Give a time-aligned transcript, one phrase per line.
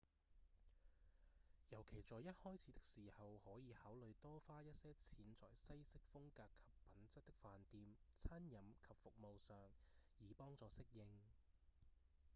[1.69, 7.85] 尤其在一開始的時候可以考慮多花一些錢在西式風格及品質的飯店、
[8.17, 9.55] 餐飲及服務上
[10.17, 11.05] 以幫助適應